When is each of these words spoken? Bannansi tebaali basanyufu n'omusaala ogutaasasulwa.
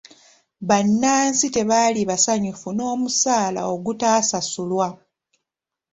Bannansi 0.67 1.47
tebaali 1.55 2.01
basanyufu 2.09 2.67
n'omusaala 2.73 3.61
ogutaasasulwa. 3.73 4.87